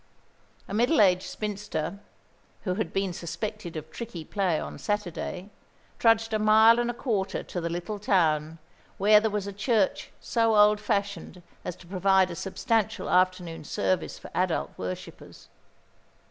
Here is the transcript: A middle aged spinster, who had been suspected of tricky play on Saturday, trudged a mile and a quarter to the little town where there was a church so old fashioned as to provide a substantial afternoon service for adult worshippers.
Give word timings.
A 0.67 0.73
middle 0.73 0.99
aged 0.99 1.27
spinster, 1.29 1.99
who 2.63 2.73
had 2.73 2.91
been 2.91 3.13
suspected 3.13 3.75
of 3.75 3.91
tricky 3.91 4.25
play 4.25 4.59
on 4.59 4.79
Saturday, 4.79 5.51
trudged 5.99 6.33
a 6.33 6.39
mile 6.39 6.79
and 6.79 6.89
a 6.89 6.93
quarter 6.95 7.43
to 7.43 7.61
the 7.61 7.69
little 7.69 7.99
town 7.99 8.57
where 8.97 9.19
there 9.19 9.29
was 9.29 9.45
a 9.45 9.53
church 9.53 10.09
so 10.19 10.55
old 10.55 10.79
fashioned 10.79 11.43
as 11.63 11.75
to 11.75 11.85
provide 11.85 12.31
a 12.31 12.35
substantial 12.35 13.11
afternoon 13.11 13.63
service 13.63 14.17
for 14.17 14.31
adult 14.33 14.71
worshippers. 14.75 15.49